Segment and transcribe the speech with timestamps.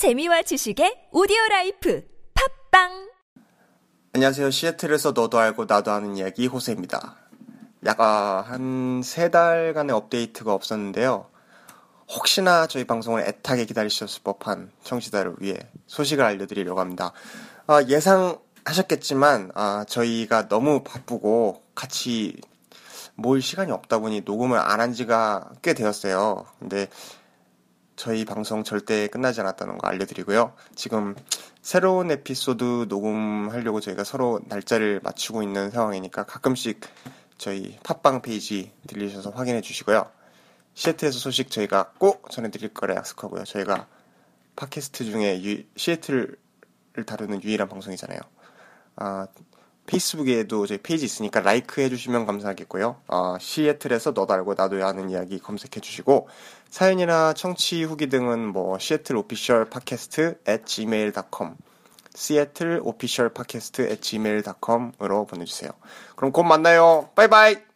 [0.00, 2.02] 재미와 지식의 오디오 라이프
[2.70, 3.10] 팟빵
[4.14, 4.50] 안녕하세요.
[4.50, 7.16] 시애틀에서 너도 알고 나도 아는 이야기 호세입니다.
[7.84, 11.26] 약 한 세 달간의 업데이트가 없었는데요.
[12.08, 17.12] 혹시나 저희 방송을 애타게 기다리셨을 법한 청취자를 위해 소식을 알려드리려고 합니다.
[17.66, 22.40] 아, 예상하셨겠지만 아, 저희가 너무 바쁘고 같이
[23.16, 26.46] 모일 시간이 없다 보니 녹음을 안 한 지가 꽤 되었어요.
[26.58, 26.88] 근데
[28.00, 30.54] 저희 방송 절대 끝나지 않았다는 거 알려드리고요.
[30.74, 31.14] 지금
[31.60, 36.80] 새로운 에피소드 녹음하려고 저희가 서로 날짜를 맞추고 있는 상황이니까 가끔씩
[37.36, 40.10] 저희 팟빵 페이지 들리셔서 확인해 주시고요.
[40.72, 43.44] 시애틀에서 소식 저희가 꼭 전해드릴 거라 약속하고요.
[43.44, 43.86] 저희가
[44.56, 46.38] 팟캐스트 중에 유, 시애틀을
[47.04, 48.18] 다루는 유일한 방송이잖아요.
[48.96, 49.26] 아,
[49.86, 52.96] 페이스북에도 저희 페이지 있으니까 like 해주시면 감사하겠고요.
[53.08, 56.28] 어, 시애틀에서 너도 알고 나도 아는 이야기 검색해 주시고
[56.68, 61.56] 사연이나 청취 후기 등은 뭐 시애틀 오피셜 팟캐스트 at gmail.com
[62.14, 65.70] 시애틀 오피셜 팟캐스트 at gmail.com으로 보내주세요.
[66.16, 67.10] 그럼 곧 만나요.
[67.14, 67.69] 바이바이!